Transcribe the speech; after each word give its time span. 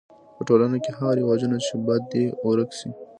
په 0.35 0.41
ټولنه 0.47 0.77
کی 0.83 0.91
هغه 0.97 1.11
رواجونه 1.19 1.57
چي 1.65 1.73
بد 1.85 2.01
دي 2.11 2.23
ورک 2.45 2.69
سي. 2.79 2.89